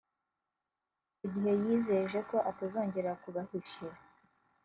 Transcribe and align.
Icyo 1.25 1.29
gihe 1.33 1.51
yizeje 1.63 2.19
ko 2.29 2.37
atazongera 2.51 3.11
kubahishira 3.21 3.97